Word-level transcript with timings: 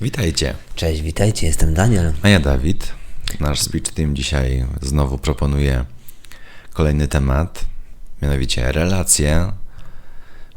Witajcie. 0.00 0.54
Cześć, 0.74 1.02
witajcie, 1.02 1.46
jestem 1.46 1.74
Daniel. 1.74 2.12
A 2.22 2.28
ja 2.28 2.40
Dawid. 2.40 2.92
Nasz 3.40 3.60
speech 3.60 3.92
team 3.92 4.16
dzisiaj 4.16 4.66
znowu 4.82 5.18
proponuje 5.18 5.84
kolejny 6.72 7.08
temat, 7.08 7.64
mianowicie 8.22 8.72
relacje 8.72 9.52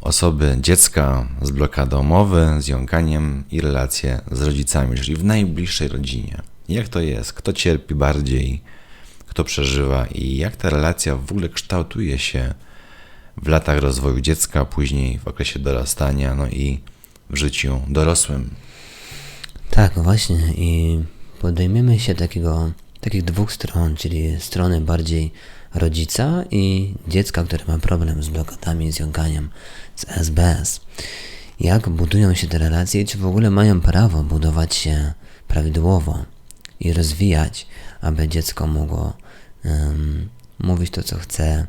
osoby, 0.01 0.57
dziecka 0.61 1.27
z 1.41 1.51
blokadą 1.51 2.03
mowy, 2.03 2.47
z 2.59 2.67
jąkaniem 2.67 3.43
i 3.51 3.61
relacje 3.61 4.21
z 4.31 4.41
rodzicami, 4.41 4.97
czyli 4.97 5.15
w 5.15 5.23
najbliższej 5.23 5.87
rodzinie. 5.87 6.41
Jak 6.69 6.87
to 6.87 7.01
jest? 7.01 7.33
Kto 7.33 7.53
cierpi 7.53 7.95
bardziej? 7.95 8.61
Kto 9.27 9.43
przeżywa? 9.43 10.05
I 10.05 10.37
jak 10.37 10.55
ta 10.55 10.69
relacja 10.69 11.15
w 11.15 11.31
ogóle 11.31 11.49
kształtuje 11.49 12.19
się 12.19 12.53
w 13.37 13.47
latach 13.47 13.79
rozwoju 13.79 14.21
dziecka, 14.21 14.65
później 14.65 15.19
w 15.19 15.27
okresie 15.27 15.59
dorastania, 15.59 16.35
no 16.35 16.47
i 16.47 16.79
w 17.29 17.37
życiu 17.37 17.81
dorosłym? 17.87 18.49
Tak, 19.75 19.93
właśnie 19.93 20.37
i 20.55 20.99
podejmiemy 21.41 21.99
się 21.99 22.15
takiego, 22.15 22.71
takich 23.01 23.23
dwóch 23.23 23.53
stron, 23.53 23.95
czyli 23.95 24.41
strony 24.41 24.81
bardziej 24.81 25.31
rodzica 25.73 26.43
i 26.51 26.93
dziecka, 27.07 27.43
które 27.43 27.65
ma 27.67 27.77
problem 27.77 28.23
z 28.23 28.29
blokadami, 28.29 28.91
z 28.91 28.99
jąkaniem, 28.99 29.49
z 29.95 30.05
SBS. 30.07 30.81
Jak 31.59 31.89
budują 31.89 32.33
się 32.33 32.47
te 32.47 32.57
relacje 32.57 33.01
i 33.01 33.05
czy 33.05 33.17
w 33.17 33.25
ogóle 33.25 33.49
mają 33.49 33.81
prawo 33.81 34.23
budować 34.23 34.75
się 34.75 35.13
prawidłowo 35.47 36.25
i 36.79 36.93
rozwijać, 36.93 37.67
aby 38.01 38.27
dziecko 38.27 38.67
mogło 38.67 39.13
um, 39.65 40.29
mówić 40.59 40.91
to, 40.91 41.03
co 41.03 41.17
chce. 41.17 41.67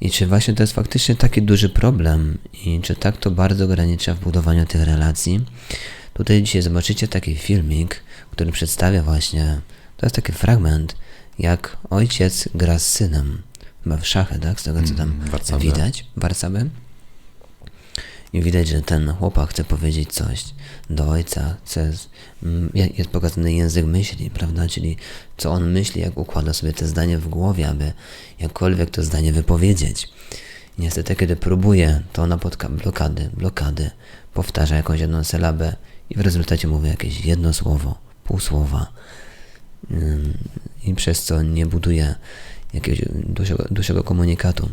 I 0.00 0.10
czy 0.10 0.26
właśnie 0.26 0.54
to 0.54 0.62
jest 0.62 0.72
faktycznie 0.72 1.16
taki 1.16 1.42
duży 1.42 1.68
problem 1.68 2.38
i 2.64 2.80
czy 2.80 2.96
tak 2.96 3.16
to 3.16 3.30
bardzo 3.30 3.64
ogranicza 3.64 4.14
w 4.14 4.20
budowaniu 4.20 4.66
tych 4.66 4.84
relacji. 4.84 5.44
Tutaj 6.16 6.42
dzisiaj 6.42 6.62
zobaczycie 6.62 7.08
taki 7.08 7.36
filmik, 7.36 8.02
który 8.30 8.52
przedstawia 8.52 9.02
właśnie, 9.02 9.60
to 9.96 10.06
jest 10.06 10.16
taki 10.16 10.32
fragment, 10.32 10.96
jak 11.38 11.76
ojciec 11.90 12.48
gra 12.54 12.78
z 12.78 12.86
synem, 12.88 13.42
chyba 13.84 13.96
w 13.96 14.06
szachy, 14.06 14.38
tak, 14.38 14.60
z 14.60 14.62
tego 14.62 14.82
co 14.82 14.94
tam 14.94 15.20
Warcaby. 15.30 15.64
widać, 15.64 16.06
warcaby. 16.16 16.70
I 18.32 18.42
widać, 18.42 18.68
że 18.68 18.82
ten 18.82 19.12
chłopak 19.12 19.50
chce 19.50 19.64
powiedzieć 19.64 20.12
coś 20.12 20.44
do 20.90 21.08
ojca, 21.08 21.56
chce, 21.64 21.92
mm, 22.42 22.70
jest 22.74 23.10
pokazany 23.10 23.52
język 23.52 23.86
myśli, 23.86 24.30
prawda, 24.30 24.68
czyli 24.68 24.96
co 25.36 25.52
on 25.52 25.70
myśli, 25.72 26.00
jak 26.00 26.18
układa 26.18 26.52
sobie 26.52 26.72
te 26.72 26.86
zdanie 26.86 27.18
w 27.18 27.28
głowie, 27.28 27.68
aby 27.68 27.92
jakkolwiek 28.40 28.90
to 28.90 29.02
zdanie 29.02 29.32
wypowiedzieć. 29.32 30.08
Niestety, 30.78 31.16
kiedy 31.16 31.36
próbuje, 31.36 32.02
to 32.12 32.26
napotka 32.26 32.68
blokady, 32.68 33.30
blokady, 33.34 33.90
powtarza 34.34 34.76
jakąś 34.76 35.00
jedną 35.00 35.24
sylabę 35.24 35.76
i 36.10 36.14
w 36.14 36.20
rezultacie 36.20 36.68
mówi 36.68 36.88
jakieś 36.88 37.24
jedno 37.24 37.52
słowo, 37.52 37.98
pół 38.24 38.40
słowa 38.40 38.86
i 40.84 40.94
przez 40.94 41.24
co 41.24 41.42
nie 41.42 41.66
buduje 41.66 42.14
jakiegoś 42.74 43.02
dłuższego, 43.14 43.64
dłuższego 43.70 44.04
komunikatu. 44.04 44.68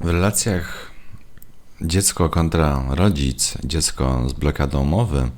W 0.00 0.06
relacjach 0.06 0.90
dziecko 1.80 2.28
kontra 2.28 2.84
rodzic, 2.88 3.54
dziecko 3.64 4.28
z 4.28 4.32
blokadą 4.32 4.84
mowy, 4.84 5.30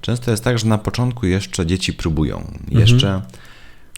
często 0.00 0.30
jest 0.30 0.44
tak, 0.44 0.58
że 0.58 0.66
na 0.66 0.78
początku 0.78 1.26
jeszcze 1.26 1.66
dzieci 1.66 1.92
próbują. 1.92 2.52
Jeszcze 2.68 3.22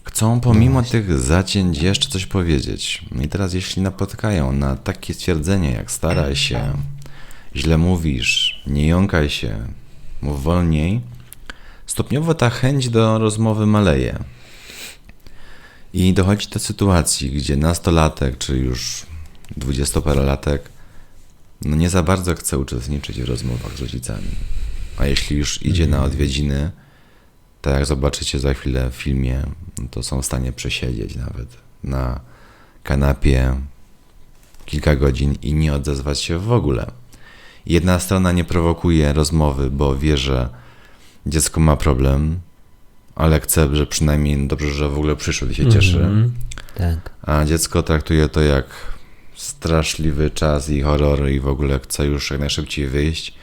chcą 0.03 0.39
pomimo 0.39 0.83
tych 0.83 1.19
zacięć 1.19 1.81
jeszcze 1.81 2.09
coś 2.09 2.25
powiedzieć. 2.25 3.05
I 3.23 3.27
teraz 3.27 3.53
jeśli 3.53 3.81
napotkają 3.81 4.51
na 4.51 4.75
takie 4.75 5.13
stwierdzenie 5.13 5.71
jak 5.71 5.91
staraj 5.91 6.35
się, 6.35 6.73
źle 7.55 7.77
mówisz, 7.77 8.63
nie 8.67 8.87
jąkaj 8.87 9.29
się, 9.29 9.67
mów 10.21 10.43
wolniej, 10.43 11.01
stopniowo 11.85 12.33
ta 12.33 12.49
chęć 12.49 12.89
do 12.89 13.19
rozmowy 13.19 13.65
maleje. 13.65 14.19
I 15.93 16.13
dochodzi 16.13 16.47
do 16.49 16.59
sytuacji, 16.59 17.31
gdzie 17.31 17.55
nastolatek, 17.55 18.37
czy 18.37 18.57
już 18.57 19.05
dwudziestoparolatek, 19.57 20.69
no 21.61 21.75
nie 21.75 21.89
za 21.89 22.03
bardzo 22.03 22.35
chce 22.35 22.57
uczestniczyć 22.57 23.21
w 23.21 23.25
rozmowach 23.25 23.77
z 23.77 23.81
rodzicami. 23.81 24.27
A 24.97 25.05
jeśli 25.05 25.37
już 25.37 25.65
idzie 25.65 25.87
na 25.87 26.03
odwiedziny, 26.03 26.71
tak 27.61 27.73
jak 27.73 27.85
zobaczycie 27.85 28.39
za 28.39 28.53
chwilę 28.53 28.89
w 28.91 28.95
filmie, 28.95 29.43
no 29.77 29.87
to 29.91 30.03
są 30.03 30.21
w 30.21 30.25
stanie 30.25 30.51
przesiedzieć 30.51 31.15
nawet 31.15 31.47
na 31.83 32.19
kanapie 32.83 33.55
kilka 34.65 34.95
godzin 34.95 35.35
i 35.41 35.53
nie 35.53 35.73
odezwać 35.73 36.21
się 36.21 36.39
w 36.39 36.51
ogóle. 36.51 36.91
Jedna 37.67 37.99
strona 37.99 38.31
nie 38.31 38.43
prowokuje 38.43 39.13
rozmowy, 39.13 39.71
bo 39.71 39.95
wie, 39.95 40.17
że 40.17 40.49
dziecko 41.25 41.59
ma 41.59 41.75
problem, 41.75 42.39
ale 43.15 43.39
chce, 43.39 43.75
że 43.75 43.87
przynajmniej 43.87 44.37
no 44.37 44.47
dobrze, 44.47 44.69
że 44.69 44.89
w 44.89 44.93
ogóle 44.97 45.15
przyszedł 45.15 45.51
i 45.51 45.55
się 45.55 45.69
cieszy. 45.69 45.97
Mhm. 45.97 46.33
Tak. 46.75 47.09
A 47.21 47.45
dziecko 47.45 47.83
traktuje 47.83 48.29
to 48.29 48.41
jak 48.41 48.65
straszliwy 49.35 50.29
czas 50.29 50.69
i 50.69 50.81
horror 50.81 51.29
i 51.29 51.39
w 51.39 51.47
ogóle 51.47 51.79
chce 51.79 52.05
już 52.05 52.31
jak 52.31 52.39
najszybciej 52.39 52.87
wyjść, 52.87 53.33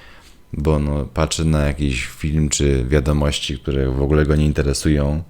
bo 0.53 0.79
no, 0.79 1.05
patrzy 1.05 1.45
na 1.45 1.61
jakiś 1.61 2.07
film 2.07 2.49
czy 2.49 2.85
wiadomości, 2.89 3.59
które 3.59 3.91
w 3.91 4.03
ogóle 4.03 4.27
go 4.27 4.37
nie 4.37 4.47
interesują 4.47 5.23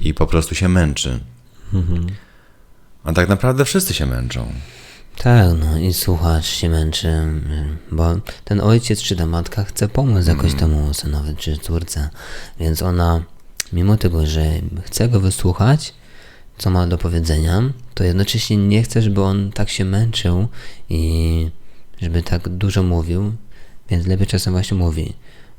i 0.00 0.14
po 0.14 0.26
prostu 0.26 0.54
się 0.54 0.68
męczy. 0.68 1.20
A 3.04 3.12
tak 3.12 3.28
naprawdę 3.28 3.64
wszyscy 3.64 3.94
się 3.94 4.06
męczą. 4.06 4.52
Tak, 5.16 5.48
no 5.58 5.78
i 5.78 5.92
słuchacz 5.92 6.46
się 6.46 6.68
męczy, 6.68 7.08
y, 7.08 7.94
bo 7.94 8.04
ten 8.44 8.60
ojciec 8.60 9.02
czy 9.02 9.16
ta 9.16 9.26
matka 9.26 9.64
chce 9.64 9.88
pomóc 9.88 10.26
jakoś 10.26 10.54
temu 10.54 10.94
synowi 10.94 11.36
czy 11.36 11.58
córce, 11.58 12.10
więc 12.60 12.82
ona, 12.82 13.22
mimo 13.72 13.96
tego, 13.96 14.26
że 14.26 14.44
chce 14.84 15.08
go 15.08 15.20
wysłuchać, 15.20 15.94
co 16.58 16.70
ma 16.70 16.86
do 16.86 16.98
powiedzenia, 16.98 17.62
to 17.94 18.04
jednocześnie 18.04 18.56
nie 18.56 18.82
chce, 18.82 19.02
żeby 19.02 19.22
on 19.22 19.52
tak 19.52 19.68
się 19.68 19.84
męczył 19.84 20.48
i 20.90 21.50
żeby 22.02 22.22
tak 22.22 22.48
dużo 22.48 22.82
mówił, 22.82 23.32
więc 23.90 24.06
lepiej 24.06 24.26
czasem 24.26 24.52
właśnie 24.52 24.76
mówi. 24.76 25.12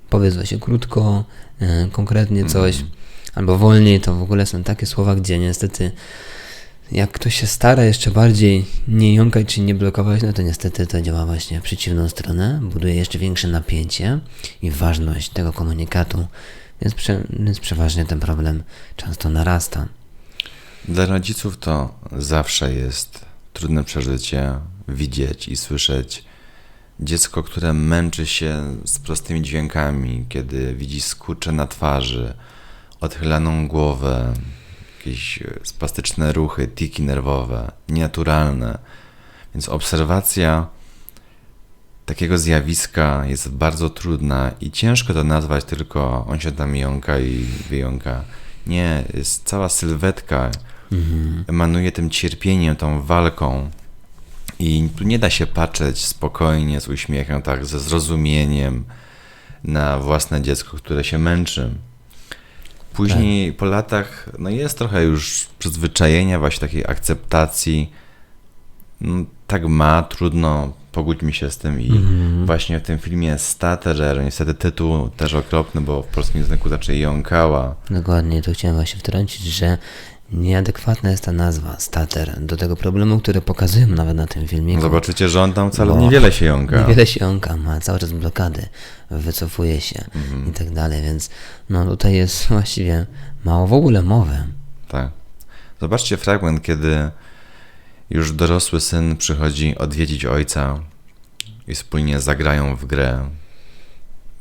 Powiedz 0.10 0.36
właśnie 0.36 0.60
krótko, 0.60 1.24
y, 1.62 1.66
konkretnie 1.92 2.46
coś, 2.46 2.84
albo 3.36 3.58
wolniej, 3.58 4.02
to 4.02 4.16
w 4.16 4.22
ogóle 4.22 4.46
są 4.46 4.64
takie 4.64 4.86
słowa, 4.86 5.16
gdzie 5.16 5.40
niestety 5.40 5.92
jak 6.92 7.12
ktoś 7.12 7.36
się 7.36 7.48
stara 7.48 7.84
jeszcze 7.84 8.12
bardziej 8.12 8.66
nie 8.88 9.16
jąkać 9.16 9.48
czy 9.48 9.62
nie 9.62 9.76
blokować, 9.76 10.22
no 10.22 10.34
to 10.34 10.42
niestety 10.42 10.88
to 10.88 11.02
działa 11.02 11.26
właśnie 11.26 11.60
w 11.60 11.64
przeciwną 11.64 12.10
stronę, 12.10 12.60
buduje 12.64 12.96
jeszcze 12.96 13.20
większe 13.20 13.48
napięcie 13.48 14.20
i 14.62 14.72
ważność 14.72 15.30
tego 15.30 15.54
komunikatu, 15.54 16.28
więc, 16.82 16.96
prze, 16.96 17.24
więc 17.30 17.60
przeważnie 17.60 18.06
ten 18.06 18.20
problem 18.20 18.64
często 18.96 19.30
narasta. 19.30 19.88
Dla 20.88 21.06
rodziców 21.06 21.58
to 21.58 22.00
zawsze 22.12 22.74
jest 22.74 23.26
trudne 23.54 23.84
przeżycie 23.84 24.54
widzieć 24.88 25.48
i 25.48 25.56
słyszeć 25.56 26.24
dziecko, 27.00 27.44
które 27.44 27.74
męczy 27.74 28.26
się 28.26 28.78
z 28.86 29.00
prostymi 29.00 29.42
dźwiękami, 29.42 30.26
kiedy 30.30 30.74
widzi 30.74 31.02
skurcze 31.02 31.52
na 31.52 31.68
twarzy, 31.68 32.34
odchylaną 33.02 33.68
głowę, 33.68 34.34
jakieś 35.06 35.42
e, 35.42 35.60
spastyczne 35.64 36.34
ruchy, 36.34 36.68
tiki 36.68 37.04
nerwowe, 37.04 37.72
nienaturalne. 37.90 38.78
Więc 39.54 39.70
obserwacja 39.70 40.68
takiego 42.06 42.38
zjawiska 42.38 43.26
jest 43.26 43.52
bardzo 43.52 43.90
trudna 43.90 44.52
i 44.62 44.72
ciężko 44.72 45.14
to 45.14 45.24
nazwać 45.24 45.64
tylko 45.66 46.26
on 46.30 46.40
się 46.40 46.52
tam 46.52 46.76
jąka 46.76 47.20
i 47.20 47.46
wyjąka. 47.70 48.24
Nie, 48.68 49.04
jest 49.14 49.44
cała 49.44 49.70
sylwetka, 49.70 50.52
emanuje 51.48 51.92
tym 51.92 52.10
cierpieniem, 52.10 52.76
tą 52.76 53.02
walką. 53.02 53.70
I 54.60 54.90
tu 54.98 55.04
nie 55.04 55.20
da 55.20 55.30
się 55.30 55.48
patrzeć 55.48 56.06
spokojnie, 56.06 56.82
z 56.82 56.88
uśmiechem, 56.88 57.42
tak, 57.42 57.66
ze 57.66 57.80
zrozumieniem 57.80 58.86
na 59.64 60.00
własne 60.00 60.42
dziecko, 60.42 60.78
które 60.78 61.04
się 61.04 61.18
męczy. 61.18 61.76
Później 62.96 63.54
po 63.54 63.66
latach, 63.66 64.30
no 64.40 64.50
jest 64.50 64.78
trochę 64.78 65.04
już 65.04 65.48
przyzwyczajenia, 65.60 66.40
właśnie 66.40 66.68
takiej 66.68 66.86
akceptacji. 66.86 67.92
No, 69.02 69.26
tak 69.48 69.68
ma, 69.68 70.04
trudno, 70.04 70.74
pogódźmy 70.92 71.34
się 71.34 71.52
z 71.52 71.58
tym. 71.58 71.82
I 71.82 71.92
właśnie 72.46 72.80
w 72.80 72.84
tym 72.84 73.00
filmie 73.00 73.38
Staterer, 73.38 74.24
niestety 74.24 74.54
tytuł 74.54 75.10
też 75.10 75.34
okropny, 75.34 75.82
bo 75.82 76.02
w 76.02 76.08
polskim 76.08 76.42
języku 76.42 76.70
raczej 76.70 77.00
jąkała. 77.00 77.76
Dokładnie, 77.90 78.42
tu 78.42 78.54
chciałem 78.54 78.76
właśnie 78.76 79.00
wtrącić, 79.00 79.46
że 79.46 79.78
nieadekwatna 80.32 81.12
jest 81.12 81.24
ta 81.24 81.32
nazwa, 81.32 81.76
stater, 81.80 82.40
do 82.42 82.58
tego 82.58 82.76
problemu, 82.76 83.20
który 83.20 83.42
pokazują 83.42 83.88
nawet 83.88 84.18
na 84.18 84.28
tym 84.28 84.48
filmiku. 84.48 84.82
Zobaczycie, 84.82 85.30
że 85.30 85.42
on 85.42 85.54
tam 85.54 85.72
wcale 85.72 85.94
Bo 85.94 86.00
niewiele 86.00 86.32
się 86.32 86.46
jąka. 86.46 86.80
Niewiele 86.80 87.08
się 87.08 87.26
jąka, 87.26 87.58
ma 87.58 87.80
cały 87.80 88.00
czas 88.00 88.12
blokady, 88.12 88.66
wycofuje 89.12 89.82
się 89.82 90.04
Mhm. 90.16 90.50
i 90.50 90.52
tak 90.54 90.70
dalej, 90.70 91.02
więc 91.02 91.30
no 91.70 91.86
tutaj 91.86 92.14
jest 92.16 92.48
właściwie 92.50 93.06
mało 93.46 93.68
w 93.68 93.74
ogóle 93.74 94.02
mowy. 94.02 94.44
Tak. 94.88 95.10
Zobaczcie 95.82 96.18
fragment, 96.18 96.62
kiedy 96.62 97.10
już 98.10 98.32
dorosły 98.32 98.82
syn 98.82 99.18
przychodzi 99.18 99.78
odwiedzić 99.78 100.26
ojca 100.26 100.80
i 101.68 101.76
wspólnie 101.76 102.20
zagrają 102.20 102.76
w 102.76 102.86
grę, 102.86 103.30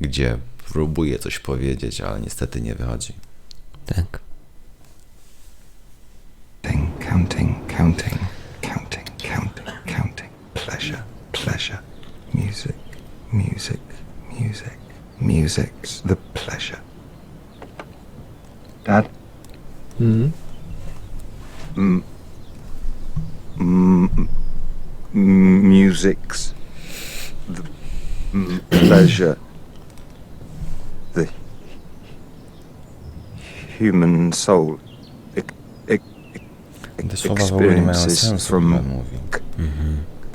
gdzie 0.00 0.38
próbuje 0.72 1.18
coś 1.18 1.38
powiedzieć, 1.38 2.00
ale 2.00 2.20
niestety 2.20 2.60
nie 2.60 2.74
wychodzi. 2.74 3.12
Tak. 3.86 4.23
Counting, 6.64 6.90
counting, 6.98 7.68
counting, 7.68 8.18
counting, 8.62 9.04
counting, 9.18 9.66
counting. 9.86 10.30
Pleasure, 10.54 11.04
pleasure. 11.32 11.78
Music, 12.32 12.74
music, 13.32 13.80
music. 14.32 14.78
Music's 15.20 16.00
the 16.00 16.16
pleasure. 16.32 16.80
Dad? 18.84 19.10
Mhm. 20.00 20.32
M- 21.76 22.02
m- 23.60 24.28
m- 25.14 25.68
music's 25.68 26.54
the 27.46 27.62
m- 28.32 28.60
pleasure. 28.70 29.36
The 31.12 31.28
human 33.78 34.32
soul 34.32 34.80
Te 37.14 37.18
słowa 37.20 37.44
w 37.46 37.52
ogóle 37.52 37.74
nie 37.74 37.82
mają 37.82 38.10
sensu, 38.10 38.38
from 38.46 38.64
mówi. 38.64 39.16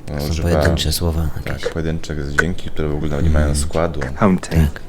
Bo 0.08 0.20
Są 0.22 0.30
używa- 0.30 0.50
pojedyncze 0.50 0.92
słowa 0.92 1.30
jakieś. 1.46 1.62
Tak, 1.64 1.74
pojedyncze 1.74 2.16
dźwięki, 2.32 2.70
które 2.70 2.88
w 2.88 2.94
ogóle 2.96 3.10
nawet 3.10 3.26
nie 3.26 3.32
mają 3.32 3.56
składu. 3.56 4.00
counting 4.20 4.72
Tak. 4.74 4.82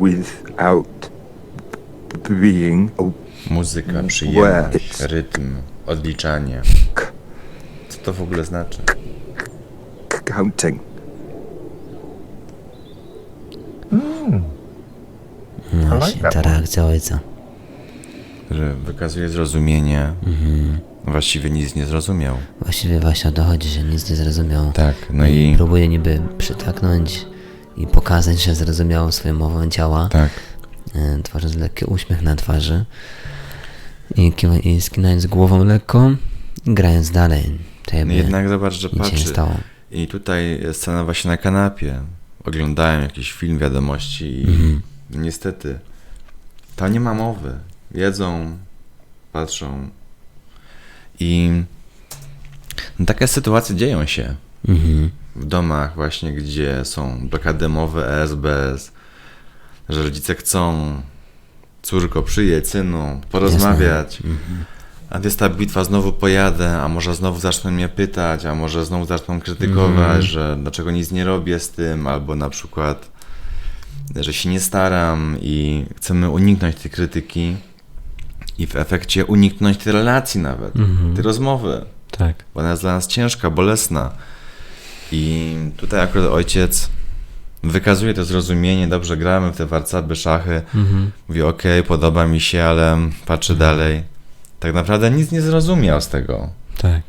without 0.00 1.10
being 2.30 2.90
Muzyka, 3.50 4.02
przyjemność, 4.06 5.00
rytm, 5.00 5.56
odliczanie. 5.86 6.62
Co 7.88 7.98
to 7.98 8.12
w 8.12 8.22
ogóle 8.22 8.44
znaczy? 8.44 8.78
counting. 10.24 10.80
No 15.72 15.96
właśnie, 15.98 16.20
ta 16.30 16.42
reakcja 16.42 16.84
ojca. 16.84 17.18
Że 18.50 18.74
wykazuje 18.74 19.28
zrozumienie, 19.28 20.12
Mhm. 20.26 20.78
właściwie 21.04 21.50
nic 21.50 21.74
nie 21.74 21.86
zrozumiał. 21.86 22.36
Właściwie 22.60 23.00
właśnie 23.00 23.30
o 23.30 23.32
to 23.32 23.44
chodzi, 23.44 23.68
że 23.68 23.82
nic 23.82 24.10
nie 24.10 24.16
zrozumiał. 24.16 24.72
Tak, 24.72 24.94
no 25.12 25.26
i 25.26 25.54
Próbuje 25.56 25.88
niby 25.88 26.20
przytaknąć 26.38 27.26
i 27.76 27.86
pokazać, 27.86 28.42
że 28.44 28.54
zrozumiał 28.54 29.12
swoją 29.12 29.34
mową 29.34 29.68
ciała, 29.68 30.08
tak, 30.08 30.30
e, 30.94 31.22
tworząc 31.22 31.54
lekki 31.54 31.84
uśmiech 31.84 32.22
na 32.22 32.36
twarzy 32.36 32.84
i, 34.16 34.32
i 34.64 34.80
skinając 34.80 35.26
głową 35.26 35.64
lekko 35.64 36.10
i 36.66 36.74
grając 36.74 37.10
dalej. 37.10 37.58
No 38.06 38.12
jednak 38.12 38.48
zobacz, 38.48 38.74
że 38.74 38.88
patrzy. 38.88 39.28
stało. 39.28 39.54
I 39.90 40.06
tutaj 40.06 40.60
scena 40.72 41.04
właśnie 41.04 41.30
na 41.30 41.36
kanapie. 41.36 42.00
Oglądałem 42.44 43.02
jakiś 43.02 43.32
film, 43.32 43.58
wiadomości 43.58 44.24
i 44.42 44.44
Mhm. 44.44 44.80
niestety 45.10 45.78
tam 46.76 46.92
nie 46.92 47.00
ma 47.00 47.14
mowy. 47.14 47.52
Jedzą, 47.94 48.58
patrzą 49.32 49.88
i 51.20 51.50
no, 52.98 53.06
takie 53.06 53.26
sytuacje 53.26 53.76
dzieją 53.76 54.06
się 54.06 54.34
Mhm. 54.68 55.10
w 55.36 55.44
domach 55.44 55.94
właśnie, 55.94 56.32
gdzie 56.32 56.84
są 56.84 57.28
blokady 57.28 57.68
mowy 57.68 58.06
ESBS, 58.06 58.92
że 59.88 60.02
rodzice 60.02 60.34
chcą 60.34 60.92
córko, 61.82 62.22
przyjedź, 62.22 62.68
synu, 62.68 63.20
porozmawiać. 63.30 64.16
Mhm. 64.16 64.64
A 65.10 65.18
jest 65.18 65.38
ta 65.38 65.48
bitwa, 65.48 65.84
znowu 65.84 66.12
pojadę, 66.12 66.82
a 66.82 66.88
może 66.88 67.14
znowu 67.14 67.40
zaczną 67.40 67.70
mnie 67.70 67.88
pytać, 67.88 68.44
a 68.44 68.54
może 68.54 68.84
znowu 68.84 69.04
zaczną 69.06 69.40
krytykować, 69.40 69.98
Mhm. 70.00 70.22
że 70.22 70.56
dlaczego 70.62 70.90
nic 70.90 71.10
nie 71.12 71.24
robię 71.24 71.60
z 71.60 71.70
tym, 71.70 72.06
albo 72.06 72.36
na 72.36 72.50
przykład, 72.50 73.10
że 74.16 74.32
się 74.32 74.48
nie 74.48 74.60
staram 74.60 75.36
i 75.40 75.84
chcemy 75.96 76.30
uniknąć 76.30 76.76
tej 76.76 76.90
krytyki 76.90 77.56
i 78.60 78.66
w 78.66 78.76
efekcie 78.76 79.24
uniknąć 79.26 79.76
tej 79.78 79.92
relacji 79.92 80.40
nawet, 80.40 80.76
Mhm. 80.76 81.14
tej 81.14 81.24
rozmowy, 81.24 81.84
Tak. 82.10 82.36
bo 82.54 82.60
ona 82.60 82.70
jest 82.70 82.82
dla 82.82 82.92
nas 82.94 83.06
ciężka, 83.06 83.50
bolesna. 83.50 84.12
I 85.12 85.54
tutaj 85.76 86.00
akurat 86.00 86.30
ojciec 86.30 86.90
wykazuje 87.62 88.14
to 88.14 88.24
zrozumienie, 88.24 88.88
dobrze 88.88 89.16
gramy 89.16 89.52
w 89.52 89.56
te 89.56 89.66
warcaby, 89.66 90.16
szachy, 90.16 90.62
Mhm. 90.74 91.10
Mówi, 91.28 91.42
okej, 91.42 91.82
podoba 91.82 92.26
mi 92.26 92.40
się, 92.40 92.62
ale 92.62 92.98
patrzy 93.26 93.56
dalej. 93.56 94.02
Tak 94.60 94.74
naprawdę 94.74 95.10
nic 95.10 95.32
nie 95.32 95.40
zrozumiał 95.40 96.00
z 96.00 96.08
tego. 96.08 96.50
Tak. 96.78 97.02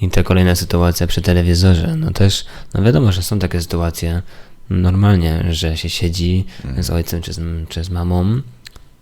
I 0.00 0.10
ta 0.10 0.22
kolejna 0.22 0.54
sytuacja 0.54 1.06
przy 1.06 1.22
telewizorze, 1.22 1.94
no 1.96 2.10
też, 2.10 2.44
no 2.74 2.82
wiadomo, 2.82 3.12
że 3.12 3.22
są 3.22 3.38
takie 3.38 3.60
sytuacje 3.60 4.22
normalnie, 4.70 5.44
że 5.50 5.76
się 5.76 5.90
siedzi 5.90 6.44
z 6.80 6.90
ojcem 6.90 7.22
czy 7.22 7.32
z, 7.32 7.40
czy 7.68 7.84
z 7.84 7.90
mamą 7.90 8.40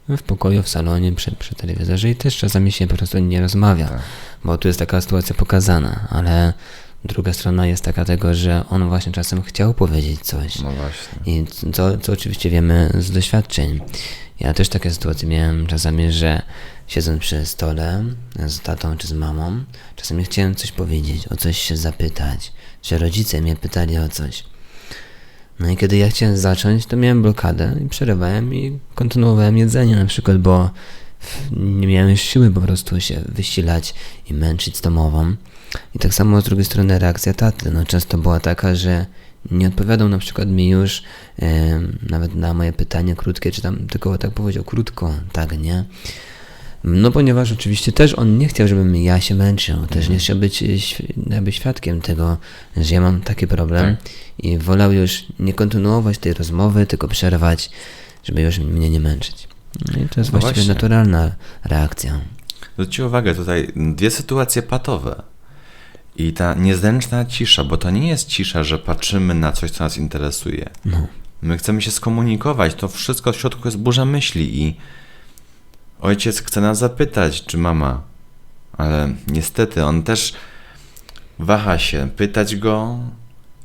w 0.08 0.22
pokoju, 0.22 0.62
w 0.62 0.68
salonie, 0.68 1.12
przy, 1.12 1.32
przy 1.32 1.54
telewizorze 1.54 2.10
i 2.10 2.16
też 2.16 2.36
czasami 2.36 2.72
się 2.72 2.86
po 2.86 2.96
prostu 2.96 3.18
nie 3.18 3.40
rozmawia, 3.40 3.88
Tak. 3.88 4.00
bo 4.44 4.58
tu 4.58 4.68
jest 4.68 4.78
taka 4.78 5.00
sytuacja 5.00 5.34
pokazana, 5.34 6.08
ale 6.10 6.52
druga 7.04 7.32
strona 7.32 7.66
jest 7.66 7.84
taka 7.84 8.04
tego, 8.04 8.34
że 8.34 8.64
on 8.70 8.88
właśnie 8.88 9.12
czasem 9.12 9.42
chciał 9.42 9.74
powiedzieć 9.74 10.20
coś. 10.20 10.58
No 10.58 10.70
właśnie. 10.70 11.32
I 11.32 11.46
co, 11.72 11.98
co 11.98 12.12
oczywiście 12.12 12.50
wiemy 12.50 12.90
z 12.98 13.10
doświadczeń. 13.10 13.80
Ja 14.40 14.54
też 14.54 14.68
takie 14.68 14.90
sytuacje 14.90 15.28
miałem 15.28 15.66
czasami, 15.66 16.12
że 16.12 16.42
siedząc 16.86 17.20
przy 17.20 17.46
stole 17.46 18.04
z 18.46 18.60
tatą 18.60 18.96
czy 18.96 19.06
z 19.06 19.12
mamą, 19.12 19.64
czasami 19.96 20.24
chciałem 20.24 20.54
coś 20.54 20.72
powiedzieć, 20.72 21.28
o 21.28 21.36
coś 21.36 21.58
się 21.58 21.76
zapytać, 21.76 22.52
że 22.82 22.98
rodzice 22.98 23.40
mnie 23.40 23.56
pytali 23.56 23.98
o 23.98 24.08
coś. 24.08 24.44
No 25.60 25.70
i 25.70 25.76
kiedy 25.76 25.96
ja 25.96 26.08
chciałem 26.08 26.36
zacząć, 26.36 26.86
to 26.86 26.96
miałem 26.96 27.22
blokadę 27.22 27.76
i 27.84 27.88
przerywałem 27.88 28.54
i 28.54 28.78
kontynuowałem 28.94 29.58
jedzenie 29.58 29.96
na 29.96 30.06
przykład, 30.06 30.38
bo 30.38 30.70
nie 31.52 31.86
miałem 31.86 32.10
już 32.10 32.20
siły 32.20 32.50
po 32.50 32.60
prostu 32.60 33.00
się 33.00 33.20
wysilać 33.28 33.94
i 34.30 34.34
męczyć 34.34 34.76
z 34.76 34.80
tą 34.80 34.90
mową. 34.90 35.34
I 35.94 35.98
tak 35.98 36.14
samo 36.14 36.40
z 36.40 36.44
drugiej 36.44 36.64
strony 36.64 36.98
reakcja 36.98 37.34
taty, 37.34 37.70
no 37.70 37.84
często 37.84 38.18
była 38.18 38.40
taka, 38.40 38.74
że 38.74 39.06
nie 39.50 39.68
odpowiadał 39.68 40.08
na 40.08 40.18
przykład 40.18 40.48
mi 40.48 40.68
już 40.68 41.02
nawet 42.10 42.34
na 42.34 42.54
moje 42.54 42.72
pytanie 42.72 43.16
krótkie, 43.16 43.50
czy 43.50 43.62
tam 43.62 43.86
tylko 43.86 44.18
tak 44.18 44.30
powiedział 44.30 44.64
krótko, 44.64 45.14
tak, 45.32 45.58
nie? 45.58 45.84
No 46.84 47.10
ponieważ 47.10 47.52
oczywiście 47.52 47.92
też 47.92 48.14
on 48.14 48.38
nie 48.38 48.48
chciał, 48.48 48.68
żebym 48.68 48.96
ja 48.96 49.20
się 49.20 49.34
męczył, 49.34 49.86
też 49.86 50.08
nie 50.08 50.18
chciał 50.18 50.36
być 50.36 50.62
e, 50.62 50.66
jakby 51.30 51.52
świadkiem 51.52 52.00
tego, 52.00 52.36
że 52.76 52.94
ja 52.94 53.00
mam 53.00 53.20
taki 53.20 53.46
problem 53.46 53.96
i 54.38 54.58
wolał 54.58 54.92
już 54.92 55.24
nie 55.38 55.54
kontynuować 55.54 56.18
tej 56.18 56.34
rozmowy, 56.34 56.86
tylko 56.86 57.08
przerwać, 57.08 57.70
żeby 58.24 58.42
już 58.42 58.58
mnie 58.58 58.90
nie 58.90 59.00
męczyć. 59.00 59.48
No 59.92 60.02
i 60.02 60.08
to 60.08 60.20
jest 60.20 60.32
No 60.32 60.40
właściwie 60.40 60.64
właśnie. 60.64 60.74
naturalna 60.74 61.30
reakcja. 61.64 62.20
Zwróćcie 62.72 63.06
uwagę, 63.06 63.34
tutaj 63.34 63.72
dwie 63.76 64.10
sytuacje 64.10 64.62
patowe. 64.62 65.22
I 66.16 66.32
ta 66.32 66.54
niezręczna 66.54 67.24
cisza, 67.24 67.64
bo 67.64 67.76
to 67.76 67.90
nie 67.90 68.08
jest 68.08 68.28
cisza, 68.28 68.64
że 68.64 68.78
patrzymy 68.78 69.34
na 69.34 69.52
coś, 69.52 69.70
co 69.70 69.84
nas 69.84 69.96
interesuje. 69.96 70.70
No. 70.84 71.06
My 71.42 71.58
chcemy 71.58 71.82
się 71.82 71.90
skomunikować, 71.90 72.74
to 72.74 72.88
wszystko 72.88 73.32
w 73.32 73.36
środku 73.36 73.68
jest 73.68 73.78
burza 73.78 74.04
myśli 74.04 74.62
i 74.62 74.76
ojciec 76.04 76.42
chce 76.42 76.60
nas 76.60 76.78
zapytać, 76.78 77.44
czy 77.44 77.58
mama, 77.58 78.02
ale 78.72 79.14
niestety 79.26 79.84
on 79.84 80.02
też 80.02 80.32
waha 81.38 81.78
się 81.78 82.08
pytać 82.16 82.56
go 82.56 82.98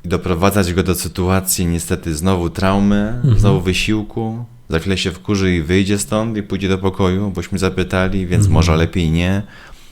i 0.06 0.08
doprowadzać 0.08 0.74
go 0.74 0.84
do 0.84 0.96
sytuacji 0.96 1.66
niestety 1.66 2.16
znowu 2.16 2.50
traumy, 2.50 3.22
znowu 3.38 3.62
wysiłku. 3.62 4.46
Za 4.70 4.80
chwilę 4.80 4.98
się 4.98 5.12
wkurzy 5.12 5.56
i 5.56 5.62
wyjdzie 5.62 6.00
stąd 6.00 6.38
i 6.38 6.44
pójdzie 6.44 6.70
do 6.70 6.78
pokoju, 6.78 7.32
bośmy 7.32 7.60
zapytali, 7.60 8.28
więc 8.28 8.48
może 8.48 8.76
lepiej 8.76 9.12
nie. 9.12 9.42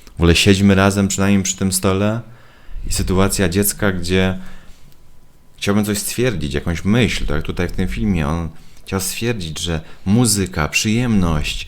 W 0.05 0.19
ogóle 0.19 0.35
siedźmy 0.35 0.75
razem 0.75 1.07
przynajmniej 1.07 1.43
przy 1.43 1.57
tym 1.57 1.71
stole. 1.71 2.21
I 2.87 2.93
sytuacja 2.93 3.49
dziecka, 3.49 3.91
gdzie 3.91 4.37
chciałbym 5.57 5.85
coś 5.85 5.97
stwierdzić, 5.97 6.53
jakąś 6.53 6.85
myśl, 6.85 7.25
tak 7.25 7.35
jak 7.35 7.45
tutaj 7.45 7.67
w 7.67 7.71
tym 7.71 7.87
filmie. 7.87 8.27
On 8.27 8.49
chciał 8.85 8.99
stwierdzić, 8.99 9.59
że 9.59 9.81
muzyka, 10.05 10.67
przyjemność, 10.67 11.67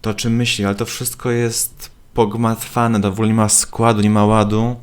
to 0.00 0.14
czym 0.14 0.36
myśli, 0.36 0.64
ale 0.64 0.74
to 0.74 0.86
wszystko 0.86 1.30
jest 1.30 1.90
pogmatwane, 2.14 3.00
to 3.00 3.10
w 3.10 3.12
ogóle 3.14 3.28
nie 3.28 3.34
ma 3.34 3.48
składu, 3.48 4.00
nie 4.00 4.10
ma 4.10 4.24
ładu. 4.24 4.76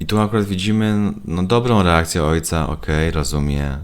I 0.00 0.06
tu 0.06 0.20
akurat 0.20 0.44
widzimy 0.44 1.12
no, 1.24 1.42
dobrą 1.42 1.82
reakcję 1.82 2.24
ojca, 2.24 2.68
okej, 2.68 3.10
rozumie. 3.10 3.78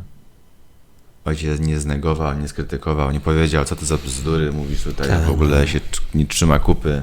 Ojciec 1.25 1.61
nie 1.61 1.81
znegował, 1.81 2.39
nie 2.39 2.49
skrytykował, 2.49 3.11
nie 3.11 3.21
powiedział, 3.21 3.65
co 3.65 3.77
to 3.77 3.87
za 3.87 3.97
bzdury 3.97 4.53
mówisz 4.53 4.83
tutaj, 4.83 5.09
Tak. 5.09 5.23
w 5.23 5.31
ogóle 5.31 5.69
się 5.69 5.81
nie 6.15 6.27
trzyma 6.27 6.59
kupy. 6.59 7.03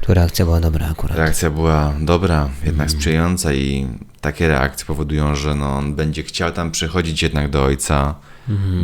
Tu 0.00 0.14
reakcja 0.14 0.44
była 0.44 0.60
dobra 0.60 0.88
akurat. 0.90 1.16
Reakcja 1.18 1.50
była 1.50 1.94
dobra, 2.00 2.48
jednak 2.64 2.90
sprzyjająca 2.90 3.52
i 3.52 3.86
takie 4.20 4.48
reakcje 4.48 4.86
powodują, 4.86 5.34
że 5.34 5.54
no, 5.54 5.76
on 5.76 5.94
będzie 5.94 6.22
chciał 6.22 6.52
tam 6.52 6.70
przychodzić 6.70 7.22
jednak 7.22 7.50
do 7.50 7.64
ojca, 7.64 8.14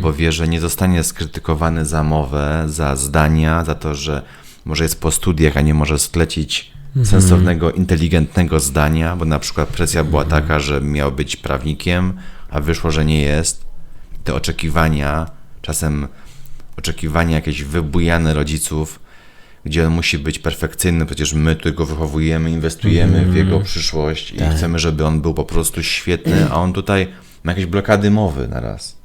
bo 0.01 0.13
wie, 0.13 0.31
że 0.31 0.47
nie 0.47 0.59
zostanie 0.59 1.03
skrytykowany 1.03 1.85
za 1.85 2.03
mowę, 2.03 2.63
za 2.67 2.95
zdania, 2.95 3.63
za 3.65 3.75
to, 3.75 3.95
że 3.95 4.21
może 4.65 4.83
jest 4.83 5.01
po 5.01 5.11
studiach, 5.11 5.57
a 5.57 5.61
nie 5.61 5.73
może 5.73 5.99
sklecić 5.99 6.71
sensownego, 7.03 7.71
inteligentnego 7.71 8.59
zdania, 8.59 9.15
bo 9.15 9.25
na 9.25 9.39
przykład 9.39 9.69
presja 9.69 10.03
była 10.03 10.25
taka, 10.25 10.59
że 10.59 10.81
miał 10.81 11.11
być 11.11 11.35
prawnikiem, 11.35 12.13
a 12.49 12.61
wyszło, 12.61 12.91
że 12.91 13.05
nie 13.05 13.21
jest. 13.21 13.65
Te 14.23 14.33
oczekiwania, 14.35 15.25
czasem 15.61 16.07
oczekiwania 16.77 17.35
jakieś 17.35 17.63
wybujane 17.63 18.33
rodziców, 18.33 18.99
gdzie 19.65 19.87
on 19.87 19.93
musi 19.93 20.19
być 20.19 20.39
perfekcyjny, 20.39 21.05
przecież 21.05 21.33
my 21.33 21.55
tu 21.55 21.73
go 21.73 21.85
wychowujemy, 21.85 22.51
inwestujemy 22.51 23.25
w 23.25 23.35
jego 23.35 23.59
przyszłość 23.59 24.31
i 24.31 24.37
Tak. 24.37 24.55
chcemy, 24.55 24.79
żeby 24.79 25.05
on 25.05 25.21
był 25.21 25.33
po 25.33 25.43
prostu 25.43 25.83
świetny, 25.83 26.49
a 26.51 26.55
on 26.55 26.73
tutaj 26.73 27.07
ma 27.43 27.51
jakieś 27.51 27.65
blokady 27.65 28.11
mowy 28.11 28.47
na 28.47 28.59
raz. 28.59 29.02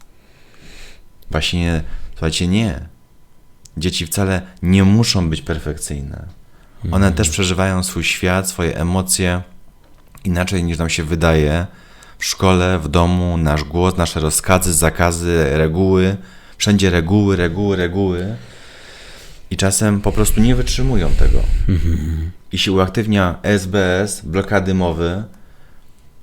Właśnie, 1.31 1.83
słuchajcie, 2.11 2.49
nie. 2.49 2.81
Dzieci 3.77 4.07
wcale 4.07 4.43
nie 4.63 4.85
muszą 4.85 5.31
być 5.31 5.43
perfekcyjne. 5.43 6.27
One 6.91 7.13
też 7.13 7.31
przeżywają 7.31 7.83
swój 7.83 8.05
świat, 8.05 8.49
swoje 8.49 8.77
emocje 8.77 9.43
inaczej 10.25 10.65
niż 10.65 10.79
nam 10.79 10.91
się 10.91 11.05
wydaje. 11.05 11.67
W 12.19 12.25
szkole, 12.25 12.79
w 12.79 12.89
domu, 12.89 13.37
nasz 13.37 13.65
głos, 13.65 13.97
nasze 13.97 14.21
rozkazy, 14.21 14.73
zakazy, 14.73 15.45
reguły. 15.53 16.17
Wszędzie 16.59 16.91
reguły, 16.91 17.37
reguły, 17.37 17.77
reguły. 17.77 18.37
I 19.51 19.57
czasem 19.57 20.01
po 20.01 20.13
prostu 20.13 20.41
nie 20.41 20.57
wytrzymują 20.57 21.11
tego. 21.11 21.41
I 22.53 22.59
się 22.59 22.73
uaktywnia 22.73 23.39
SBS, 23.43 24.21
blokady 24.25 24.75
mowy, 24.75 25.25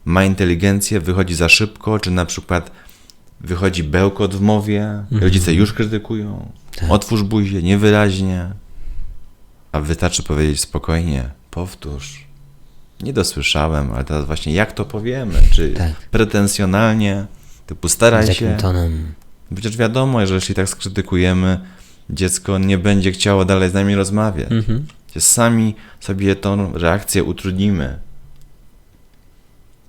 ma 0.06 0.24
inteligencję, 0.24 1.00
wychodzi 1.00 1.36
za 1.36 1.50
szybko, 1.50 2.00
czy 2.00 2.12
na 2.12 2.26
przykład 2.26 2.72
wychodzi 3.42 3.84
bełkot 3.84 4.36
w 4.36 4.42
mowie, 4.42 5.04
rodzice 5.12 5.54
już 5.54 5.74
krytykują. 5.74 6.52
Otwórz 6.90 7.24
buzię, 7.24 7.62
niewyraźnie. 7.64 8.46
A 9.72 9.82
wystarczy 9.82 10.24
powiedzieć 10.24 10.60
spokojnie, 10.60 11.30
powtórz. 11.52 12.26
Nie 13.02 13.14
dosłyszałem, 13.14 13.92
ale 13.94 14.04
teraz 14.04 14.26
właśnie 14.26 14.54
jak 14.54 14.72
to 14.72 14.86
powiemy? 14.86 15.34
Czy 15.52 15.70
Tak. 15.70 15.92
pretensjonalnie, 16.12 17.26
typu 17.68 17.90
staraj 17.90 18.28
Z 18.28 18.34
się. 18.34 18.58
tonem? 18.62 19.14
Przecież 19.56 19.78
wiadomo, 19.78 20.26
że 20.28 20.36
jeśli 20.36 20.56
tak 20.56 20.70
skrytykujemy, 20.70 21.60
dziecko 22.10 22.58
nie 22.58 22.78
będzie 22.78 23.12
chciało 23.12 23.46
dalej 23.46 23.70
z 23.70 23.74
nami 23.74 23.96
rozmawiać. 23.96 24.52
Mhm. 24.52 24.86
Sami 25.20 25.76
sobie 26.00 26.36
tą 26.36 26.74
reakcję 26.78 27.24
utrudnimy. 27.24 28.00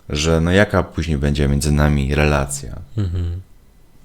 Że 0.08 0.40
no 0.40 0.50
jaka 0.50 0.82
później 0.82 1.18
będzie 1.18 1.48
między 1.48 1.72
nami 1.72 2.14
relacja. 2.14 2.78
Mhm. 2.96 3.40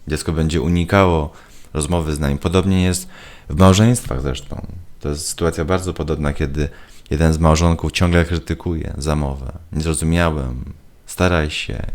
Dziecko 0.08 0.31
będzie 0.31 0.62
unikało 0.62 1.34
rozmowy 1.74 2.15
z 2.15 2.20
nami. 2.20 2.38
Podobnie 2.38 2.84
jest 2.84 3.08
w 3.50 3.60
małżeństwach 3.60 4.22
zresztą. 4.22 4.67
To 5.00 5.10
jest 5.10 5.27
sytuacja 5.27 5.65
bardzo 5.65 5.93
podobna, 5.93 6.34
kiedy 6.34 6.70
jeden 7.10 7.34
z 7.34 7.39
małżonków 7.39 7.91
ciągle 7.91 8.25
krytykuje 8.25 8.93
zamowę. 8.98 9.51
Nie 9.72 9.81
zrozumiałem, 9.81 10.74
staraj 11.05 11.50
się, 11.50 11.86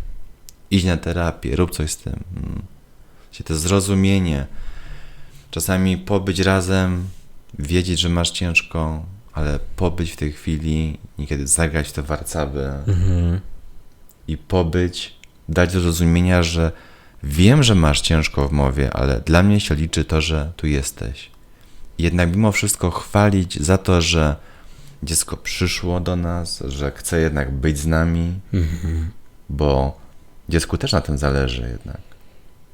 idź 0.70 0.84
na 0.84 0.96
terapię, 0.96 1.56
rób 1.56 1.70
coś 1.70 1.90
z 1.90 1.96
tym. 1.96 2.24
Mm. 2.36 2.62
Czyli 3.30 3.44
To 3.44 3.56
zrozumienie, 3.56 4.46
czasami 5.50 5.98
pobyć 5.98 6.38
razem, 6.38 7.04
wiedzieć, 7.58 8.00
że 8.00 8.08
masz 8.08 8.30
ciężko, 8.30 9.04
ale 9.32 9.58
pobyć 9.76 10.10
w 10.10 10.16
tej 10.16 10.32
chwili, 10.32 10.98
niekiedy 11.18 11.46
zagrać 11.46 11.88
w 11.88 11.92
te 11.92 12.02
warcaby 12.02 12.72
Mhm. 12.86 13.40
I 14.28 14.36
pobyć, 14.36 15.16
dać 15.48 15.72
do 15.72 15.80
zrozumienia, 15.80 16.42
że 16.42 16.72
wiem, 17.22 17.62
że 17.62 17.74
masz 17.74 18.00
ciężko 18.00 18.48
w 18.48 18.52
mowie, 18.52 18.92
ale 18.92 19.20
dla 19.20 19.42
mnie 19.42 19.60
się 19.60 19.74
liczy 19.74 20.04
to, 20.04 20.20
że 20.20 20.52
tu 20.56 20.66
jesteś. 20.66 21.30
Jednak 21.98 22.30
mimo 22.30 22.52
wszystko 22.52 22.90
chwalić 22.90 23.60
za 23.62 23.78
to, 23.78 24.00
że 24.00 24.36
dziecko 25.02 25.36
przyszło 25.36 26.00
do 26.00 26.16
nas, 26.16 26.62
że 26.68 26.92
chce 26.96 27.20
jednak 27.20 27.52
być 27.52 27.78
z 27.78 27.86
nami, 27.86 28.40
Mhm. 28.52 29.10
bo 29.48 29.98
dziecku 30.48 30.78
też 30.78 30.92
na 30.92 31.00
tym 31.00 31.18
zależy 31.18 31.62
jednak. 31.72 32.00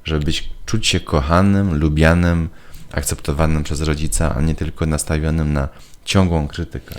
Żeby 0.05 0.25
być, 0.25 0.49
czuć 0.65 0.87
się 0.87 0.99
kochanym, 0.99 1.77
lubianym, 1.79 2.49
akceptowanym 2.91 3.63
przez 3.63 3.81
rodzica, 3.81 4.35
a 4.35 4.41
nie 4.41 4.55
tylko 4.55 4.85
nastawionym 4.85 5.53
na 5.53 5.67
ciągłą 6.05 6.47
krytykę. 6.47 6.95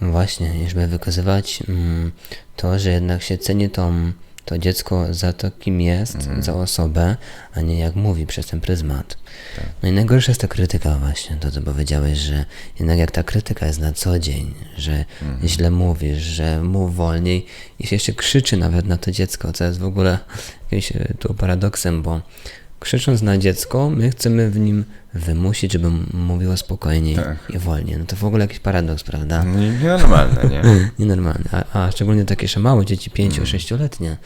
No 0.00 0.10
Właśnie, 0.12 0.68
żeby 0.68 0.86
wykazywać 0.86 1.62
mm, 1.68 2.12
to, 2.56 2.78
że 2.78 2.90
jednak 2.90 3.22
się 3.22 3.38
ceni 3.38 3.70
tą, 3.70 4.12
to 4.44 4.58
dziecko 4.58 5.06
za 5.14 5.32
to, 5.32 5.50
kim 5.50 5.80
jest, 5.80 6.14
Mhm. 6.14 6.42
za 6.42 6.54
osobę, 6.54 7.16
a 7.54 7.60
nie 7.60 7.78
jak 7.78 7.94
mówi 7.96 8.26
przez 8.26 8.46
ten 8.46 8.60
pryzmat. 8.60 9.16
Tak. 9.56 9.66
No 9.82 9.88
i 9.88 9.92
najgorsza 9.92 10.30
jest 10.30 10.40
ta 10.40 10.48
krytyka 10.48 10.96
właśnie, 10.98 11.36
to 11.36 11.50
co 11.50 11.62
powiedziałeś, 11.62 12.18
że 12.18 12.44
jednak 12.78 12.98
jak 12.98 13.10
ta 13.10 13.22
krytyka 13.22 13.66
jest 13.66 13.80
na 13.80 13.92
co 13.92 14.18
dzień, 14.18 14.54
że 14.76 15.04
Mhm. 15.22 15.48
źle 15.48 15.70
mówisz, 15.70 16.22
że 16.22 16.62
mów 16.62 16.96
wolniej 16.96 17.46
i 17.78 17.86
się 17.86 17.96
jeszcze 17.96 18.12
krzyczy 18.12 18.56
nawet 18.56 18.86
na 18.86 18.96
to 18.96 19.10
dziecko, 19.10 19.52
co 19.52 19.64
jest 19.64 19.78
w 19.78 19.84
ogóle 19.84 20.18
jakimś 20.70 20.92
e, 20.92 21.14
tu 21.18 21.34
paradoksem, 21.34 22.02
bo 22.02 22.20
krzycząc 22.80 23.22
na 23.22 23.38
dziecko, 23.38 23.90
my 23.90 24.10
chcemy 24.10 24.50
w 24.50 24.58
nim 24.58 24.84
wymusić, 25.14 25.72
żeby 25.72 25.90
mówiło 26.14 26.56
spokojniej 26.56 27.16
Tak. 27.16 27.36
i 27.50 27.58
wolniej. 27.58 27.98
No 27.98 28.04
to 28.04 28.16
w 28.16 28.24
ogóle 28.24 28.44
jakiś 28.44 28.58
paradoks, 28.58 29.02
prawda? 29.02 29.44
Nie- 29.44 29.70
Nienormalne, 29.70 30.44
nie? 30.50 30.62
Nienormalne. 30.98 31.64
A, 31.72 31.84
a 31.86 31.90
szczególnie 31.90 32.24
takie 32.24 32.44
jeszcze 32.44 32.60
małe 32.60 32.84
dzieci, 32.84 33.10
Mm. 33.18 33.30
5-6-letnie. 33.32 34.16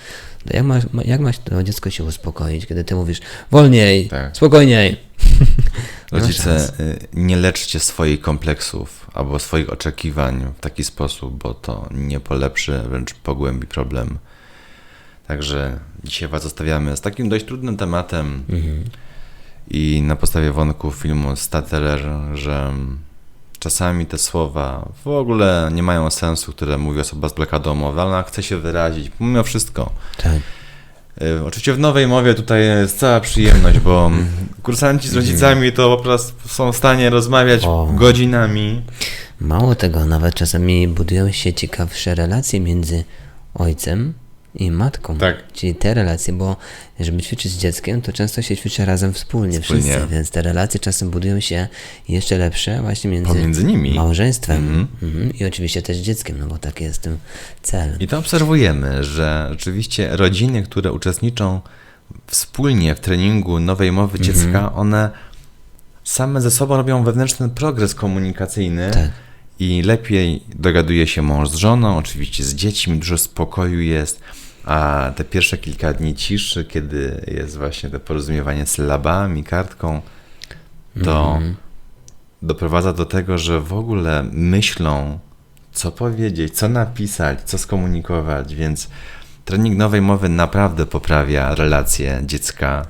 To 0.49 0.57
jak 0.57 0.65
masz, 0.65 0.85
ma- 0.93 1.03
jak 1.03 1.21
masz 1.21 1.39
to 1.39 1.63
dziecko 1.63 1.91
się 1.91 2.05
uspokoić, 2.05 2.67
kiedy 2.67 2.85
ty 2.85 2.95
mówisz 2.95 3.21
wolniej, 3.51 4.09
Tak. 4.09 4.37
spokojniej? 4.37 4.97
Rodzice, 6.13 6.73
y, 6.81 6.99
nie 7.13 7.37
leczcie 7.37 7.81
swoich 7.81 8.21
kompleksów 8.21 9.11
albo 9.15 9.39
swoich 9.39 9.71
oczekiwań 9.71 10.47
w 10.57 10.61
taki 10.61 10.85
sposób, 10.85 11.43
bo 11.43 11.55
to 11.55 11.89
nie 11.91 12.21
polepszy, 12.21 12.79
wręcz 12.89 13.15
pogłębi 13.15 13.67
problem. 13.67 14.19
Także 15.31 15.79
dzisiaj 16.05 16.29
Was 16.29 16.43
zostawiamy 16.43 16.97
z 16.97 17.01
takim 17.01 17.29
dość 17.29 17.45
trudnym 17.45 17.77
tematem 17.77 18.43
Mhm. 18.49 18.85
i 19.71 20.03
na 20.03 20.17
podstawie 20.17 20.53
wątków 20.53 20.97
filmu 20.97 21.37
Stateler, 21.37 22.01
że 22.35 22.73
czasami 23.59 24.07
te 24.07 24.19
słowa 24.19 24.89
w 25.05 25.09
ogóle 25.09 25.71
nie 25.73 25.83
mają 25.83 26.11
sensu, 26.11 26.53
które 26.53 26.79
mówi 26.79 27.01
osoba 27.01 27.29
z 27.29 27.33
blokadą 27.33 27.75
mowy, 27.75 28.01
ale 28.01 28.11
ona 28.11 28.23
chce 28.23 28.43
się 28.43 28.57
wyrazić, 28.59 29.11
mimo 29.21 29.43
wszystko. 29.43 29.93
Tak. 30.23 30.33
Y, 31.23 31.45
Oczywiście 31.45 31.73
w 31.75 31.79
nowej 31.79 32.07
mowie 32.09 32.35
tutaj 32.35 32.63
jest 32.65 32.99
cała 32.99 33.21
przyjemność, 33.21 33.79
bo 33.79 34.11
kursanci 34.63 35.09
z 35.09 35.15
rodzicami 35.17 35.73
to 35.73 35.97
po 35.97 36.03
prostu 36.03 36.49
są 36.49 36.73
w 36.73 36.77
stanie 36.77 37.11
rozmawiać 37.11 37.65
O. 37.65 37.87
godzinami. 37.95 38.83
Mało 39.41 39.75
tego, 39.75 40.05
nawet 40.07 40.35
czasami 40.35 40.89
budują 40.89 41.33
się 41.33 41.53
ciekawsze 41.53 42.15
relacje 42.15 42.61
między 42.61 43.05
ojcem 43.55 44.15
i 44.55 44.71
matką. 44.71 45.19
Tak. 45.19 45.53
Czyli 45.53 45.75
te 45.75 45.95
relacje, 45.95 46.33
bo 46.33 46.57
żeby 47.01 47.23
ćwiczyć 47.23 47.53
z 47.53 47.59
dzieckiem, 47.59 48.03
to 48.03 48.13
często 48.13 48.43
się 48.43 48.57
ćwiczy 48.57 48.85
razem 48.85 49.13
wspólnie, 49.13 49.61
Wspólnie. 49.61 49.83
wszyscy, 49.83 50.07
więc 50.09 50.31
te 50.31 50.43
relacje 50.43 50.81
czasem 50.81 51.11
budują 51.11 51.41
się 51.41 51.69
jeszcze 52.09 52.39
lepsze 52.39 52.83
właśnie 52.83 53.11
między 53.11 53.29
Pomiędzy 53.29 53.65
nimi. 53.65 53.95
małżeństwem 53.95 54.89
mhm. 55.03 55.33
i 55.35 55.45
oczywiście 55.45 55.83
też 55.83 55.97
dzieckiem, 55.97 56.39
no 56.39 56.47
bo 56.47 56.59
taki 56.59 56.85
jest 56.85 57.03
tym 57.03 57.19
cel. 57.63 57.97
I 58.01 58.07
to 58.09 58.19
obserwujemy, 58.19 59.05
że 59.05 59.49
rzeczywiście 59.51 60.17
rodziny, 60.17 60.63
które 60.63 60.93
uczestniczą 60.93 61.61
wspólnie 62.27 62.95
w 62.95 63.01
treningu 63.01 63.61
nowej 63.61 63.93
mowy 63.93 64.19
Mhm. 64.19 64.35
dziecka, 64.35 64.73
one 64.75 65.11
same 66.05 66.41
ze 66.41 66.51
sobą 66.51 66.77
robią 66.77 67.05
wewnętrzny 67.05 67.49
progres 67.49 67.95
komunikacyjny. 67.95 68.91
Tak. 68.91 69.11
I 69.61 69.83
lepiej 69.83 70.43
dogaduje 70.55 71.07
się 71.07 71.23
mąż 71.23 71.49
z 71.49 71.55
żoną, 71.55 71.97
oczywiście 71.99 72.45
z 72.45 72.55
dziećmi, 72.55 72.99
dużo 72.99 73.19
spokoju 73.19 73.81
jest, 73.81 74.21
a 74.65 75.11
te 75.17 75.25
pierwsze 75.25 75.59
kilka 75.59 75.93
dni 75.93 76.15
ciszy, 76.15 76.65
kiedy 76.65 77.25
jest 77.35 77.59
właśnie 77.59 77.91
to 77.91 78.01
porozumiewanie 78.01 78.67
sylabami, 78.67 79.45
kartką, 79.45 80.03
to 81.05 81.35
Mhm. 81.37 81.57
doprowadza 82.43 82.93
do 82.93 83.05
tego, 83.07 83.39
że 83.39 83.61
w 83.61 83.73
ogóle 83.73 84.23
myślą, 84.33 85.19
co 85.73 85.93
powiedzieć, 85.93 86.57
co 86.57 86.69
napisać, 86.69 87.43
co 87.43 87.59
skomunikować, 87.59 88.55
więc 88.55 88.89
trening 89.45 89.77
nowej 89.79 90.01
mowy 90.03 90.29
naprawdę 90.29 90.87
poprawia 90.87 91.55
relacje 91.55 92.23
dziecka 92.27 92.87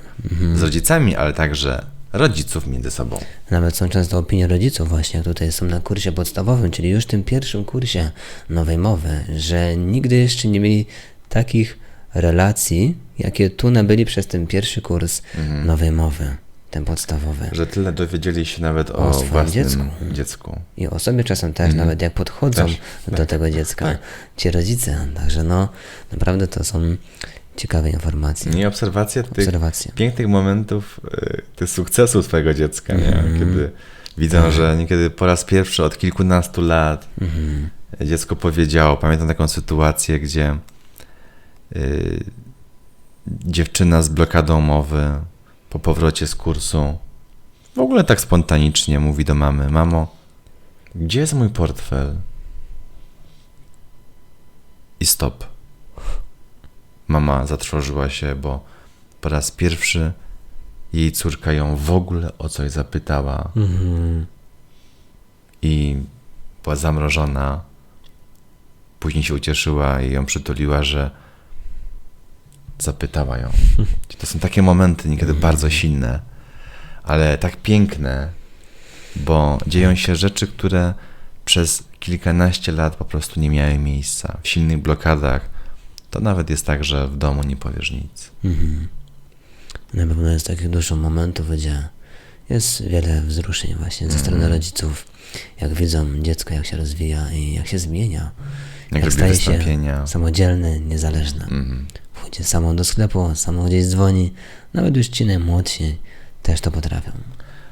z 0.54 0.62
rodzicami, 0.62 1.16
ale 1.16 1.32
także 1.32 1.84
rodziców 2.12 2.66
między 2.66 2.90
sobą. 2.90 3.18
Nawet 3.50 3.76
są 3.76 3.88
często 3.88 4.18
opinie 4.18 4.46
rodziców 4.46 4.88
właśnie, 4.88 5.22
tutaj 5.22 5.52
są 5.52 5.66
na 5.66 5.80
kursie 5.80 6.12
podstawowym, 6.12 6.70
czyli 6.70 6.88
już 6.90 7.06
tym 7.06 7.22
pierwszym 7.24 7.64
kursie 7.64 8.10
nowej 8.50 8.78
mowy, 8.78 9.24
że 9.36 9.76
nigdy 9.76 10.16
jeszcze 10.16 10.48
nie 10.48 10.60
mieli 10.60 10.86
takich 11.28 11.78
relacji, 12.14 12.96
jakie 13.18 13.50
tu 13.50 13.70
nabyli 13.70 14.04
przez 14.04 14.26
ten 14.26 14.46
pierwszy 14.46 14.82
kurs 14.82 15.22
Mhm. 15.38 15.66
nowej 15.66 15.92
mowy, 15.92 16.36
ten 16.70 16.84
podstawowy. 16.84 17.48
Że 17.52 17.66
tyle 17.66 17.92
dowiedzieli 17.92 18.46
się 18.46 18.62
nawet 18.62 18.90
o, 18.90 18.94
O 19.08 19.14
swoim 19.14 19.28
własnym 19.30 19.52
dziecku. 19.64 19.82
dziecku. 20.12 20.60
I 20.76 20.88
o 20.88 20.98
sobie 20.98 21.24
czasem 21.24 21.52
też, 21.52 21.74
nawet 21.74 22.02
jak 22.02 22.12
podchodzą 22.14 22.62
Mhm. 22.62 22.78
Też, 23.04 23.10
do 23.12 23.16
tak, 23.16 23.28
tego 23.28 23.50
dziecka, 23.50 23.84
tak. 23.86 23.98
ci 24.36 24.50
rodzice. 24.50 25.06
Także 25.14 25.44
no, 25.44 25.68
naprawdę 26.12 26.46
to 26.46 26.64
są 26.64 26.96
ciekawe 27.60 27.90
informacje, 27.90 28.52
I 28.60 28.66
obserwacja 28.66 29.22
tych 29.22 29.32
obserwacje. 29.32 29.92
pięknych 29.94 30.28
momentów, 30.28 31.00
y, 31.14 31.42
tych 31.56 31.70
sukcesów 31.70 32.26
swojego 32.26 32.54
dziecka, 32.54 32.94
nie? 32.94 33.06
Mhm. 33.16 33.38
kiedy 33.38 33.70
widzą, 34.18 34.50
że 34.50 34.76
niekiedy 34.76 35.10
po 35.10 35.26
raz 35.26 35.44
pierwszy 35.44 35.84
od 35.84 35.98
kilkunastu 35.98 36.62
lat 36.62 37.08
Mhm. 37.20 37.68
dziecko 38.00 38.36
powiedziało. 38.36 38.96
Pamiętam 38.96 39.28
taką 39.28 39.48
sytuację, 39.48 40.20
gdzie 40.20 40.56
y, 41.76 42.24
dziewczyna 43.26 44.02
z 44.02 44.08
blokadą 44.08 44.60
mowy 44.60 45.10
po 45.70 45.78
powrocie 45.78 46.26
z 46.26 46.34
kursu 46.34 46.98
w 47.74 47.78
ogóle 47.78 48.04
tak 48.04 48.20
spontanicznie 48.20 49.00
mówi 49.00 49.24
do 49.24 49.34
mamy: 49.34 49.70
Mamo, 49.70 50.16
gdzie 50.94 51.20
jest 51.20 51.34
mój 51.34 51.48
portfel? 51.48 52.14
I 55.00 55.06
stop. 55.06 55.49
Mama 57.10 57.46
zatrwożyła 57.46 58.10
się, 58.10 58.34
bo 58.34 58.64
po 59.20 59.28
raz 59.28 59.50
pierwszy 59.50 60.12
jej 60.92 61.12
córka 61.12 61.52
ją 61.52 61.76
w 61.76 61.90
ogóle 61.90 62.38
o 62.38 62.48
coś 62.48 62.70
zapytała 62.70 63.50
Mhm. 63.56 64.26
i 65.62 65.96
była 66.62 66.76
zamrożona. 66.76 67.60
Później 69.00 69.24
się 69.24 69.34
ucieszyła 69.34 70.00
i 70.02 70.12
ją 70.12 70.26
przytuliła, 70.26 70.82
że 70.82 71.10
zapytała 72.78 73.38
ją. 73.38 73.50
To 74.18 74.26
są 74.26 74.38
takie 74.38 74.62
momenty 74.62 75.08
niekiedy 75.08 75.34
bardzo 75.34 75.70
silne, 75.70 76.20
ale 77.02 77.38
tak 77.38 77.56
piękne, 77.56 78.28
bo 79.16 79.58
dzieją 79.66 79.94
się 79.94 80.16
rzeczy, 80.16 80.46
które 80.46 80.94
przez 81.44 81.84
kilkanaście 82.00 82.72
lat 82.72 82.96
po 82.96 83.04
prostu 83.04 83.40
nie 83.40 83.50
miały 83.50 83.78
miejsca. 83.78 84.38
W 84.42 84.48
silnych 84.48 84.78
blokadach 84.78 85.59
to 86.10 86.20
nawet 86.20 86.50
jest 86.50 86.66
tak, 86.66 86.84
że 86.84 87.08
w 87.08 87.16
domu 87.16 87.42
nie 87.42 87.56
powiesz 87.56 87.90
nic. 87.90 88.30
Mhm. 88.44 88.88
Na 89.94 90.06
pewno 90.06 90.30
jest 90.30 90.46
takich 90.46 90.70
dużo 90.70 90.96
momentów, 90.96 91.50
gdzie 91.50 91.88
jest 92.50 92.82
wiele 92.88 93.22
wzruszeń 93.22 93.74
właśnie 93.74 94.10
ze 94.10 94.18
strony 94.18 94.36
Mhm. 94.36 94.52
rodziców, 94.52 95.06
jak 95.60 95.74
widzą 95.74 96.20
dziecko, 96.22 96.54
jak 96.54 96.66
się 96.66 96.76
rozwija 96.76 97.32
i 97.32 97.54
jak 97.54 97.66
się 97.66 97.78
zmienia, 97.78 98.30
Jak 98.92 99.02
robi 99.04 99.12
staje 99.14 99.36
się 99.36 99.58
samodzielny, 100.06 100.80
niezależny. 100.80 101.42
Mhm. 101.42 101.86
Wchodzi 102.12 102.44
samo 102.44 102.74
do 102.74 102.84
sklepu, 102.84 103.30
samo 103.34 103.64
gdzieś 103.64 103.86
dzwoni, 103.86 104.32
nawet 104.74 104.96
już 104.96 105.08
ci 105.08 105.26
najmłodsi 105.26 105.98
też 106.42 106.60
to 106.60 106.70
potrafią. 106.70 107.12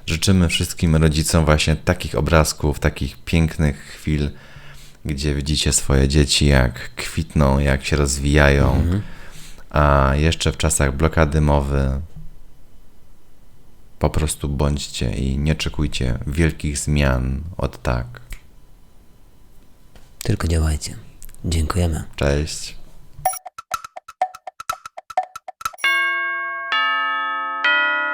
Życzymy 0.07 0.49
wszystkim 0.49 0.97
rodzicom 0.97 1.45
właśnie 1.45 1.77
takich 1.77 2.15
obrazków, 2.15 2.79
takich 2.81 3.17
pięknych 3.25 3.77
chwil, 3.79 4.31
gdzie 5.05 5.35
widzicie 5.35 5.73
swoje 5.73 6.09
dzieci, 6.09 6.47
jak 6.47 6.95
kwitną, 6.95 7.59
jak 7.59 7.85
się 7.85 7.97
rozwijają. 7.97 8.85
A 9.71 10.13
jeszcze 10.17 10.53
w 10.53 10.57
czasach 10.57 10.97
blokady 10.97 11.41
mowy 11.41 12.01
po 13.99 14.11
prostu 14.11 14.49
bądźcie 14.49 15.15
i 15.15 15.39
nie 15.39 15.53
oczekujcie 15.53 16.19
wielkich 16.27 16.79
zmian 16.79 17.41
od 17.57 17.83
tak. 17.83 18.21
Tylko 20.23 20.49
działajcie. 20.49 20.97
Dziękujemy. 21.45 22.05
Cześć. 22.17 22.78